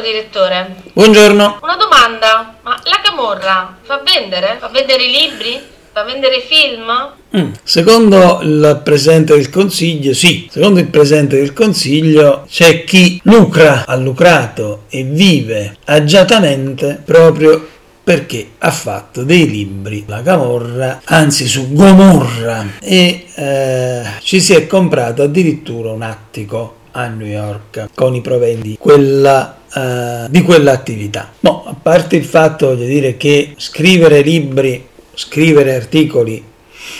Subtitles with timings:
[0.00, 0.76] Buongiorno direttore.
[0.94, 1.58] Buongiorno.
[1.62, 4.56] Una domanda, ma la camorra fa vendere?
[4.58, 5.60] Fa vendere i libri?
[5.92, 7.12] Fa vendere i film?
[7.36, 7.52] Mm.
[7.62, 13.94] Secondo il Presidente del Consiglio, sì, secondo il Presidente del Consiglio c'è chi lucra, ha
[13.96, 17.68] lucrato e vive agiatamente proprio
[18.02, 24.66] perché ha fatto dei libri, la Camorra, anzi su Gomorra, e eh, ci si è
[24.66, 31.32] comprato addirittura un attico a New York con i proventi quella, uh, di quell'attività.
[31.40, 36.48] No, a parte il fatto voglio dire che scrivere libri, scrivere articoli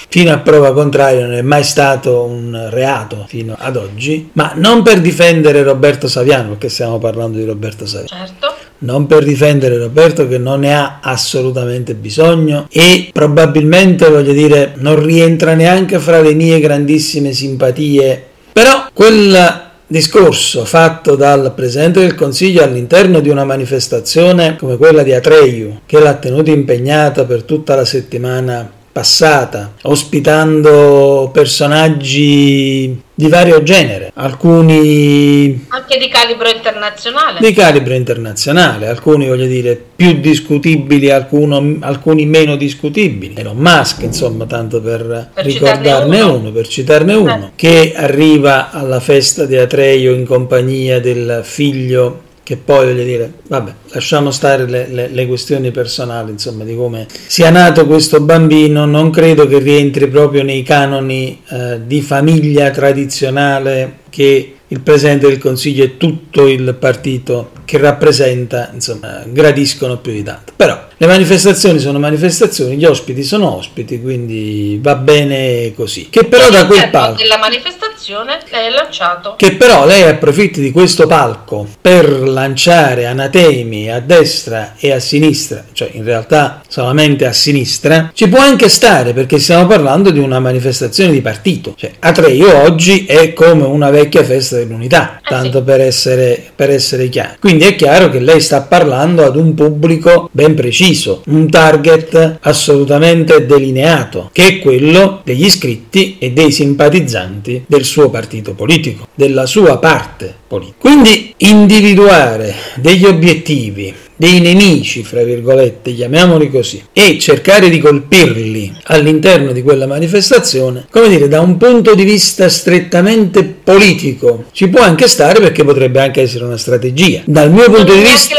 [0.09, 4.83] fino a prova contraria non è mai stato un reato fino ad oggi, ma non
[4.83, 8.27] per difendere Roberto Saviano, perché stiamo parlando di Roberto Saviano.
[8.27, 8.55] Certo.
[8.83, 15.05] Non per difendere Roberto che non ne ha assolutamente bisogno e probabilmente voglio dire non
[15.05, 22.63] rientra neanche fra le mie grandissime simpatie, però quella discorso fatto dal Presidente del Consiglio
[22.63, 27.85] all'interno di una manifestazione come quella di Atreyu, che l'ha tenuto impegnata per tutta la
[27.85, 37.39] settimana passata, ospitando personaggi di vario genere, alcuni anche di calibro internazionale.
[37.39, 43.35] Di calibro internazionale, alcuni voglio dire più discutibili, alcuno, alcuni meno discutibili.
[43.37, 46.35] Elon Musk, insomma, tanto per, per ricordarne uno.
[46.37, 46.51] uno.
[46.51, 47.51] per citarne uno, eh.
[47.57, 53.73] che arriva alla festa di Atreio in compagnia del figlio che poi voglio dire, vabbè,
[53.93, 59.11] lasciamo stare le, le, le, questioni personali, insomma, di come sia nato questo bambino, non
[59.11, 65.85] credo che rientri proprio nei canoni eh, di famiglia tradizionale che il Presidente del Consiglio
[65.85, 70.53] e tutto il partito che rappresenta, insomma, gradiscono più di tanto.
[70.57, 76.09] Però le manifestazioni sono manifestazioni, gli ospiti sono ospiti, quindi va bene così.
[76.11, 80.71] Che però da quel palco della manifestazione lei ha lanciato Che però lei approfitti di
[80.71, 87.33] questo palco per lanciare anatemi a destra e a sinistra, cioè in realtà solamente a
[87.33, 91.73] sinistra, ci può anche stare perché stiamo parlando di una manifestazione di partito.
[91.79, 95.65] Cioè, Atreio oggi è come una vecchia festa dell'unità, eh tanto sì.
[95.65, 97.37] per, essere, per essere chiari.
[97.41, 102.39] Quindi è chiaro che lei sta parlando ad un pubblico ben preciso preciso, un target
[102.41, 109.47] assolutamente delineato, che è quello degli iscritti e dei simpatizzanti del suo partito politico, della
[109.47, 110.77] sua parte politica.
[110.79, 119.53] Quindi individuare degli obiettivi, dei nemici, fra virgolette, chiamiamoli così, e cercare di colpirli all'interno
[119.53, 125.09] di quella manifestazione, come dire, da un punto di vista strettamente politico, ci può anche
[125.09, 127.23] stare perché potrebbe anche essere una strategia.
[127.25, 128.35] Dal mio punto di vista...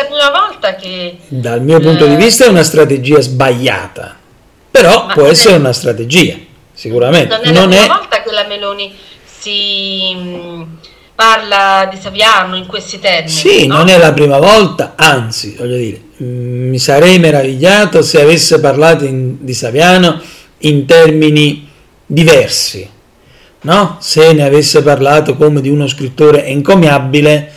[0.61, 1.17] volta che...
[1.27, 4.15] Dal mio punto di eh, vista è una strategia sbagliata,
[4.69, 5.57] però può essere è...
[5.57, 6.37] una strategia,
[6.71, 7.39] sicuramente.
[7.43, 7.87] Non è non la prima è...
[7.87, 8.93] volta che la Meloni
[9.25, 10.15] si
[11.15, 13.29] parla di Saviano in questi termini.
[13.29, 13.77] Sì, no?
[13.77, 19.43] non è la prima volta, anzi, voglio dire, mi sarei meravigliato se avesse parlato in,
[19.43, 20.21] di Saviano
[20.59, 21.67] in termini
[22.05, 22.87] diversi,
[23.61, 23.97] no?
[23.99, 27.51] Se ne avesse parlato come di uno scrittore encomiabile,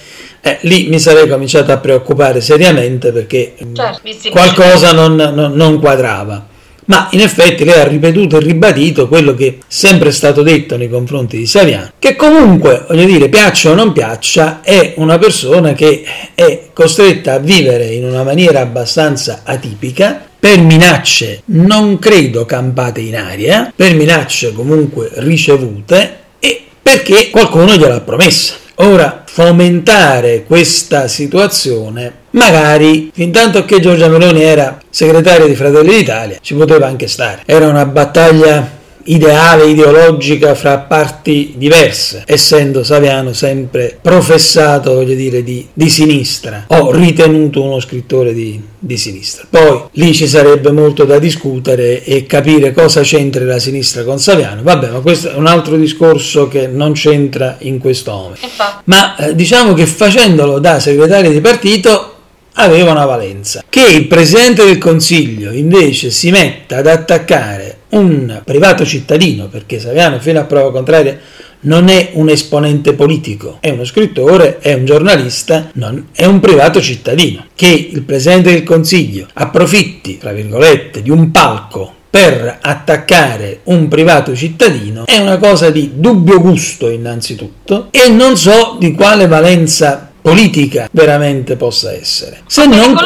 [0.47, 5.81] eh, lì mi sarei cominciato a preoccupare seriamente perché mm, certo, qualcosa non, non, non
[5.81, 6.53] quadrava
[6.87, 10.89] ma in effetti lei ha ripetuto e ribadito quello che è sempre stato detto nei
[10.89, 16.05] confronti di Saviano, che comunque, voglio dire, piaccia o non piaccia, è una persona che
[16.35, 23.17] è costretta a vivere in una maniera abbastanza atipica, per minacce non credo campate in
[23.17, 28.57] aria, per minacce comunque ricevute e perché qualcuno gliel'ha promessa.
[28.79, 36.39] Ora, fomentare questa situazione, magari fin tanto che Giorgia Meloni era segretaria di Fratelli d'Italia,
[36.41, 37.43] ci poteva anche stare.
[37.45, 38.65] Era una battaglia
[39.05, 46.93] ideale, ideologica fra parti diverse, essendo Saviano sempre professato, voglio dire, di, di sinistra, o
[46.93, 49.47] ritenuto uno scrittore di, di, sinistra.
[49.49, 54.63] Poi lì ci sarebbe molto da discutere e capire cosa c'entra la sinistra con Saviano.
[54.63, 58.49] Vabbè, ma questo è un altro discorso che non c'entra in questo momento.
[58.85, 62.15] Ma eh, diciamo che facendolo da segretario di partito
[62.55, 63.65] aveva una valenza.
[63.69, 67.64] Che il Presidente del Consiglio invece si metta ad attaccare
[67.95, 71.19] un privato cittadino, perché Saviano fino a prova contraria
[71.61, 76.81] non è un esponente politico, è uno scrittore, è un giornalista, non, è un privato
[76.81, 77.47] cittadino.
[77.55, 84.37] Che il Presidente del Consiglio approfitti, tra virgolette, di un palco per attaccare un privato
[84.37, 90.89] cittadino è una cosa di dubbio gusto innanzitutto e non so di quale valenza politica
[90.93, 92.43] veramente possa essere.
[92.47, 92.97] Se non,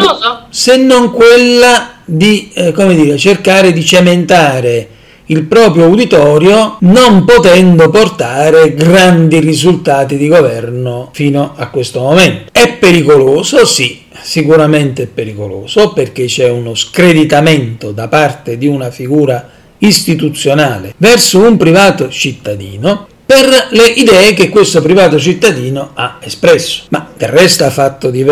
[0.50, 4.88] se non, quella di, eh, dire, cercare di cementare
[5.26, 12.50] il proprio uditorio non potendo portare grandi risultati di governo fino a questo momento.
[12.50, 19.50] È pericoloso, sì, sicuramente è pericoloso perché c'è uno screditamento da parte di una figura
[19.78, 26.84] istituzionale verso un privato cittadino per le idee che questo privato cittadino ha espresso.
[26.88, 28.24] Ma del resto ha fatto di,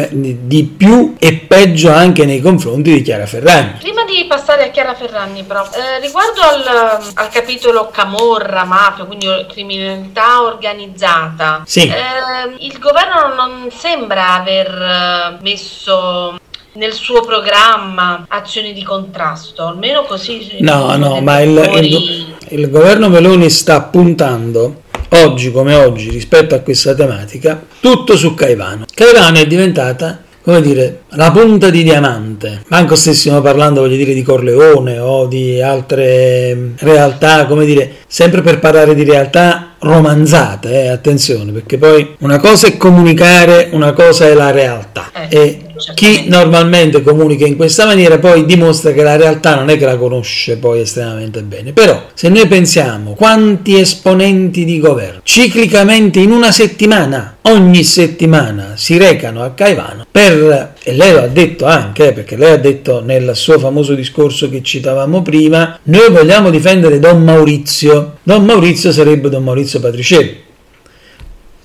[0.46, 3.74] di, più e peggio anche nei confronti di Chiara Ferragni.
[3.78, 9.26] Prima di passare a Chiara Ferragni, però, eh, riguardo al, al, capitolo Camorra, mafia, quindi
[9.50, 11.80] criminalità organizzata, sì.
[11.86, 16.38] eh, il governo non sembra aver eh, messo
[16.72, 20.56] nel suo programma azioni di contrasto, almeno così.
[20.60, 26.60] No, no, ma il, il, il, governo Meloni sta puntando oggi come oggi rispetto a
[26.60, 28.84] questa tematica tutto su Caivano.
[28.92, 32.62] Caivano è diventata come dire, la punta di diamante.
[32.68, 38.60] Manco stessimo parlando, voglio dire, di Corleone o di altre realtà, come dire, sempre per
[38.60, 44.34] parlare di realtà romanzate, eh, attenzione, perché poi una cosa è comunicare, una cosa è
[44.34, 45.10] la realtà.
[45.12, 49.76] Eh, e chi normalmente comunica in questa maniera poi dimostra che la realtà non è
[49.76, 51.72] che la conosce poi estremamente bene.
[51.72, 58.96] Però se noi pensiamo quanti esponenti di governo ciclicamente in una settimana, ogni settimana si
[58.96, 63.32] recano a Caivano per, e lei lo ha detto anche, perché lei ha detto nel
[63.34, 68.18] suo famoso discorso che citavamo prima, noi vogliamo difendere Don Maurizio.
[68.22, 70.36] Don Maurizio sarebbe Don Maurizio Patricielli,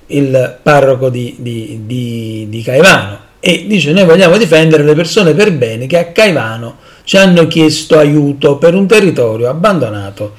[0.07, 5.51] il parroco di, di, di, di Caivano e dice noi vogliamo difendere le persone per
[5.51, 10.35] bene che a Caivano ci hanno chiesto aiuto per un territorio abbandonato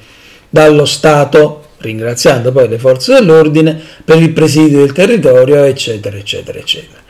[0.49, 7.01] dallo Stato, ringraziando poi le forze dell'ordine per il presidio del territorio, eccetera, eccetera, eccetera.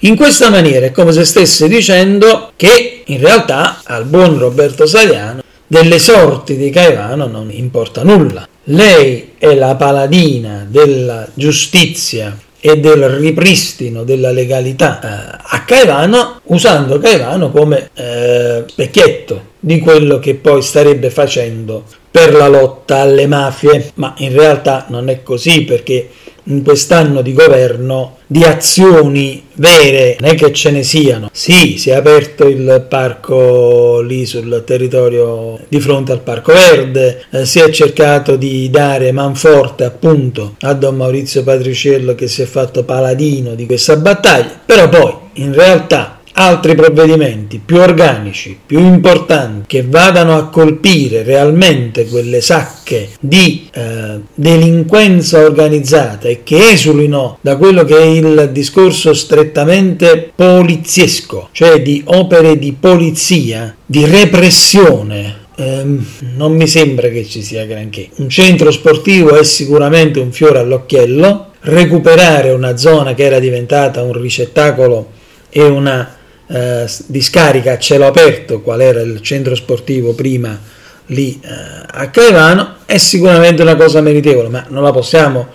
[0.00, 5.42] In questa maniera è come se stesse dicendo che in realtà al buon Roberto Saviano
[5.66, 8.48] delle sorti di Caivano non importa nulla.
[8.64, 12.36] Lei è la paladina della giustizia
[12.68, 20.18] e del ripristino della legalità eh, a Caivano usando Caivano come eh, specchietto di quello
[20.18, 25.64] che poi starebbe facendo per la lotta alle mafie, ma in realtà non è così
[25.64, 26.08] perché
[26.46, 31.28] in quest'anno di governo di azioni vere, non è che ce ne siano.
[31.32, 37.46] Sì, si è aperto il parco lì sul territorio di fronte al Parco Verde, eh,
[37.46, 42.84] si è cercato di dare manforte appunto a Don Maurizio Patriciello che si è fatto
[42.84, 49.84] paladino di questa battaglia, però poi in realtà altri provvedimenti più organici, più importanti, che
[49.88, 57.84] vadano a colpire realmente quelle sacche di eh, delinquenza organizzata e che esulino da quello
[57.84, 66.04] che è il discorso strettamente poliziesco, cioè di opere di polizia, di repressione Um,
[66.34, 68.10] non mi sembra che ci sia granché.
[68.16, 71.52] Un centro sportivo è sicuramente un fiore all'occhiello.
[71.60, 75.12] Recuperare una zona che era diventata un ricettacolo
[75.48, 76.15] e una
[76.48, 80.58] eh, di scarica a cielo aperto, qual era il centro sportivo prima
[81.06, 81.48] lì eh,
[81.86, 85.48] a Caivano, è sicuramente una cosa meritevole, ma non la possiamo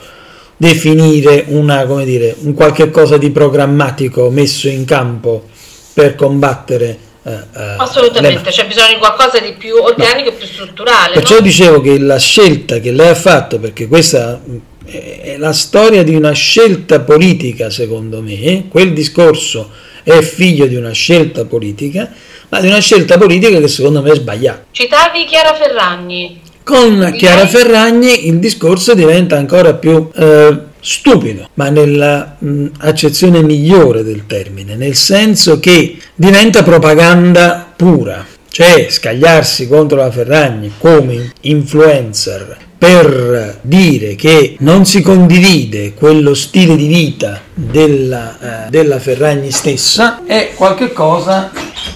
[0.58, 5.48] definire una, come dire, un qualche cosa di programmatico messo in campo
[5.94, 11.14] per combattere Uh, uh, Assolutamente, c'è bisogno di qualcosa di più organico e più strutturale.
[11.14, 11.42] Perciò no?
[11.42, 14.42] dicevo che la scelta che lei ha fatto, perché questa
[14.86, 19.70] è la storia di una scelta politica, secondo me, quel discorso
[20.04, 22.12] è figlio di una scelta politica,
[22.50, 24.66] ma di una scelta politica che secondo me è sbagliata.
[24.72, 26.42] Citavi Chiara Ferragni.
[26.64, 34.04] Con Chiara Ferragni il discorso diventa ancora più eh, stupido, ma nella mh, accezione migliore
[34.04, 42.58] del termine, nel senso che diventa propaganda pura, cioè scagliarsi contro la Ferragni come influencer
[42.78, 50.26] per dire che non si condivide quello stile di vita della, eh, della Ferragni stessa
[50.26, 51.52] è qualcosa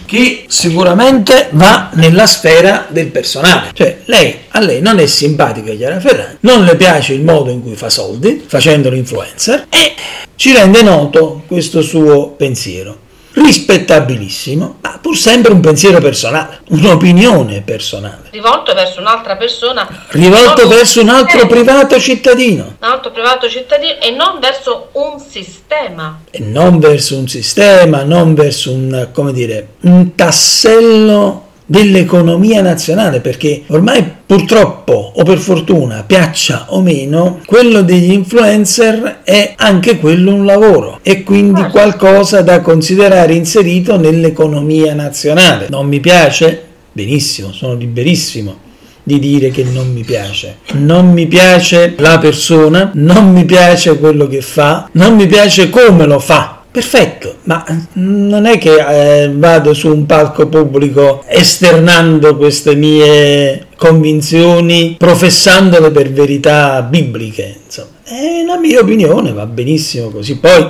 [0.05, 3.71] che sicuramente va nella sfera del personale.
[3.74, 7.63] Cioè, lei, a lei non è simpatica Chiara Ferragni, non le piace il modo in
[7.63, 9.93] cui fa soldi, facendo l'influencer, e
[10.35, 13.04] ci rende noto questo suo pensiero
[13.36, 18.30] rispettabilissimo, ma pur sempre un pensiero personale, un'opinione personale.
[18.32, 19.88] Rivolto verso un'altra persona.
[20.10, 22.75] Rivolto verso un altro privato cittadino.
[22.80, 26.22] Un altro privato cittadino e non verso un sistema.
[26.32, 33.63] E non verso un sistema, non verso un, come dire, un tassello dell'economia nazionale perché
[33.67, 40.45] ormai purtroppo o per fortuna piaccia o meno quello degli influencer è anche quello un
[40.45, 47.74] lavoro e quindi ah, qualcosa da considerare inserito nell'economia nazionale non mi piace benissimo sono
[47.74, 48.65] liberissimo
[49.07, 50.57] di dire che non mi piace.
[50.74, 56.05] Non mi piace la persona, non mi piace quello che fa, non mi piace come
[56.05, 56.54] lo fa.
[56.75, 57.63] Perfetto, ma
[57.94, 66.12] non è che eh, vado su un palco pubblico esternando queste mie convinzioni, professandole per
[66.12, 67.60] verità bibliche.
[67.63, 70.38] Insomma, è una mia opinione, va benissimo così.
[70.38, 70.70] Poi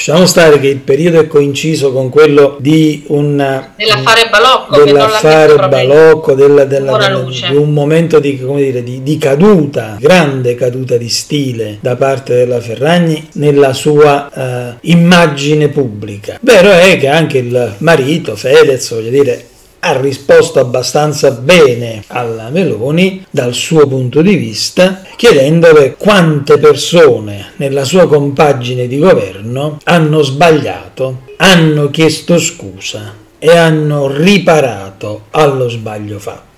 [0.00, 3.36] Lasciamo stare che il periodo è coinciso con quello di un
[3.76, 9.98] dell'affare Balocco, dell'affare Balocco della, della, della, di un momento di, dire, di, di, caduta,
[10.00, 16.38] grande caduta di stile da parte della Ferragni nella sua uh, immagine pubblica.
[16.40, 19.48] Vero è che anche il marito Fedez, voglio dire,
[19.80, 27.84] ha risposto abbastanza bene alla Meloni dal suo punto di vista, chiedendole quante persone nella
[27.84, 36.48] sua compagine di governo hanno sbagliato, hanno chiesto scusa e hanno riparato allo sbaglio fatto.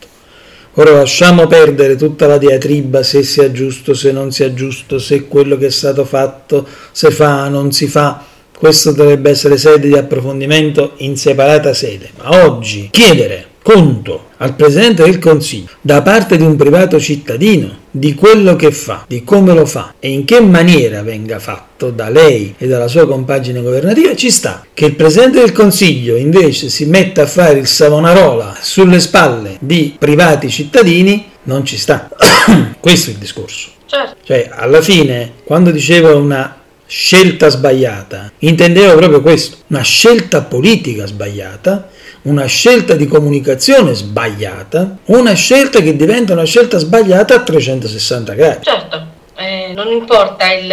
[0.77, 5.57] Ora lasciamo perdere tutta la diatriba se sia giusto, se non sia giusto, se quello
[5.59, 8.25] che è stato fatto, se fa, non si fa
[8.63, 15.03] questo dovrebbe essere sede di approfondimento in separata sede, ma oggi chiedere conto al Presidente
[15.03, 19.67] del Consiglio da parte di un privato cittadino di quello che fa, di come lo
[19.67, 24.31] fa e in che maniera venga fatto da lei e dalla sua compagine governativa, ci
[24.31, 24.65] sta.
[24.73, 29.97] Che il Presidente del Consiglio invece si metta a fare il Savonarola sulle spalle di
[29.99, 32.09] privati cittadini, non ci sta.
[32.79, 33.71] Questo è il discorso.
[33.87, 34.19] Certo.
[34.23, 36.62] Cioè, alla fine, quando dicevo una
[36.95, 41.89] scelta sbagliata, intendevo proprio questo, una scelta politica sbagliata,
[42.25, 48.65] una scelta di comunicazione sbagliata, una scelta che diventa una scelta sbagliata a 360 gradi.
[48.65, 49.07] Certo.
[49.35, 50.69] Eh, non importa il,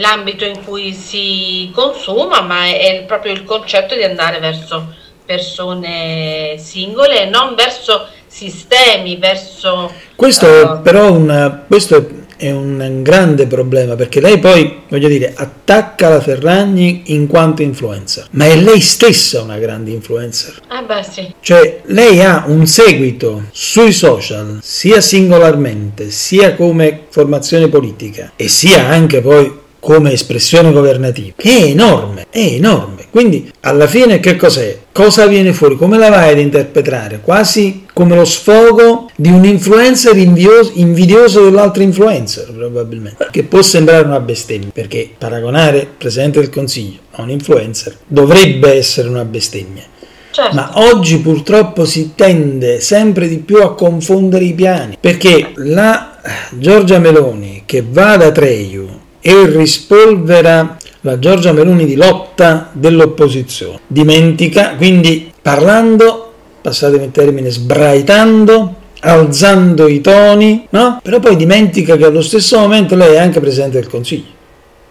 [0.00, 6.54] l'ambito in cui si consuma, ma è, è proprio il concetto di andare verso persone
[6.56, 9.92] singole e non verso sistemi, verso...
[10.14, 12.04] Questo uh, però un, questo è
[12.36, 18.26] è un grande problema perché lei poi, voglio dire, attacca la Ferragni in quanto influencer,
[18.30, 20.62] ma è lei stessa una grande influencer.
[20.68, 21.34] Ah beh sì.
[21.40, 28.86] Cioè lei ha un seguito sui social, sia singolarmente, sia come formazione politica e sia
[28.86, 32.95] anche poi come espressione governativa, che è enorme, è enorme.
[33.16, 34.76] Quindi alla fine che cos'è?
[34.92, 35.76] Cosa viene fuori?
[35.76, 37.20] Come la vai ad interpretare?
[37.22, 43.28] Quasi come lo sfogo di un influencer invidioso, invidioso dell'altro influencer, probabilmente.
[43.30, 48.74] Che può sembrare una bestemmia, perché paragonare il Presidente del Consiglio a un influencer dovrebbe
[48.74, 49.84] essere una bestemmia.
[50.30, 50.54] Certo.
[50.54, 56.18] Ma oggi purtroppo si tende sempre di più a confondere i piani, perché la
[56.50, 58.86] Giorgia Meloni che va da Treiu
[59.22, 63.78] e rispolvera la Giorgia Meloni di lotta dell'opposizione.
[63.86, 71.00] Dimentica, quindi parlando, passatemi il termine, sbraitando, alzando i toni, no?
[71.00, 74.34] Però poi dimentica che allo stesso momento lei è anche Presidente del Consiglio.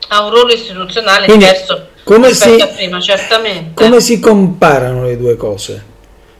[0.07, 3.71] Ha un ruolo istituzionale quindi, diverso come si, prima, certamente.
[3.73, 5.83] Come si comparano le due cose?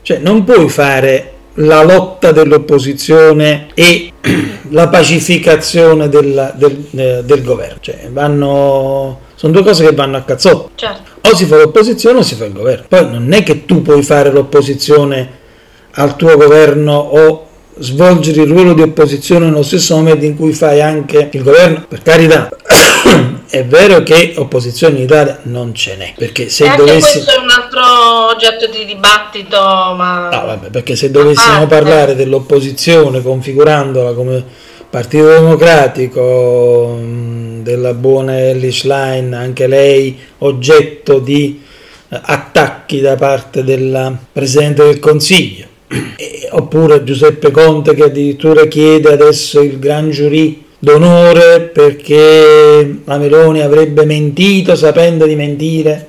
[0.04, 4.12] Cioè, non puoi fare la lotta dell'opposizione e
[4.70, 7.78] la pacificazione del, del, eh, del governo.
[7.82, 10.72] Cioè, vanno, sono due cose che vanno a cazzotto.
[10.74, 11.12] Certo.
[11.30, 12.86] O si fa l'opposizione o si fa il governo.
[12.88, 15.44] Poi non è che tu puoi fare l'opposizione
[15.92, 17.48] al tuo governo o
[17.78, 22.02] svolgere il ruolo di opposizione nello stesso momento in cui fai anche il governo, per
[22.02, 22.50] carità.
[23.48, 27.22] È vero che opposizione in Italia non ce n'è, perché se e dovessi...
[27.22, 30.30] questo è un altro oggetto di dibattito, ma...
[30.30, 34.44] No, vabbè, perché se dovessimo parlare dell'opposizione configurandola come
[34.90, 36.98] Partito Democratico,
[37.66, 41.60] della buona Ellis Line, anche lei oggetto di
[42.10, 49.12] eh, attacchi da parte del Presidente del Consiglio, e, oppure Giuseppe Conte che addirittura chiede
[49.12, 56.06] adesso il gran giurì d'onore perché la Meloni avrebbe mentito sapendo di mentire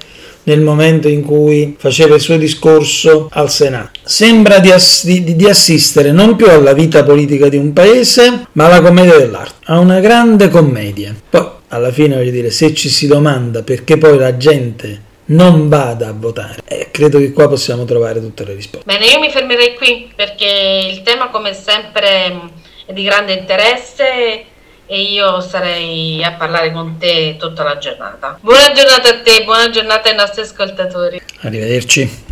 [0.47, 4.01] nel momento in cui faceva il suo discorso al Senato.
[4.05, 8.67] Sembra di, ass- di, di, assistere non più alla vita politica di un paese, ma
[8.67, 11.15] alla commedia dell'arte, a una grande commedia.
[11.29, 16.09] Poi, alla fine, voglio dire, se ci si domanda perché poi la gente non vada
[16.09, 18.87] a votare, eh, credo che qua possiamo trovare tutte le risposte.
[18.87, 22.51] Bene, io mi fermerei qui perché il tema, come sempre,
[22.87, 24.55] è di grande interesse
[24.87, 28.39] e io sarei a parlare con te tutta la giornata.
[28.41, 31.21] Buona giornata a te, buona giornata ai nostri ascoltatori.
[31.41, 32.25] Arrivederci.